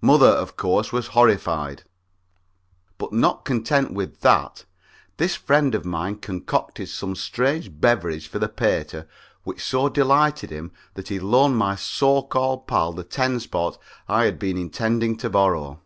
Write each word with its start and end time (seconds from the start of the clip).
Mother, 0.00 0.28
of 0.30 0.56
course, 0.56 0.92
was 0.94 1.08
horrified. 1.08 1.82
But 2.96 3.12
not 3.12 3.44
content 3.44 3.92
with 3.92 4.20
that, 4.20 4.64
this 5.18 5.34
friend 5.36 5.74
of 5.74 5.84
mine 5.84 6.20
concocted 6.20 6.88
some 6.88 7.14
strange 7.14 7.70
beverage 7.78 8.28
for 8.28 8.38
the 8.38 8.48
pater 8.48 9.06
which 9.44 9.62
so 9.62 9.90
delighted 9.90 10.48
him 10.48 10.72
that 10.94 11.08
he 11.08 11.20
loaned 11.20 11.58
my 11.58 11.74
so 11.76 12.22
called 12.22 12.66
pal 12.66 12.94
the 12.94 13.04
ten 13.04 13.40
spot 13.40 13.76
I 14.08 14.24
had 14.24 14.38
been 14.38 14.56
intending 14.56 15.18
to 15.18 15.28
borrow. 15.28 15.82